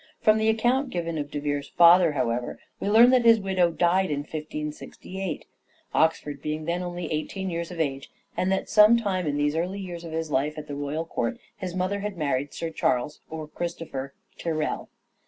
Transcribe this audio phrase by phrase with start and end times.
[0.19, 4.09] From the account given of De Vere's father, however, we learn that his widow died
[4.09, 5.45] in 468 "SHAKESPEARE1 IDENTIFIED 1568,
[5.93, 10.03] Oxford being then only eighteen years of age; and that sometime in these early years
[10.03, 14.15] of his life at the royal court, his mother had married Sir Charles (or Christopher)
[14.39, 14.89] Tyrell.